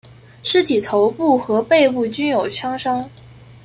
[0.41, 3.07] 尸体头部和背部均有枪伤。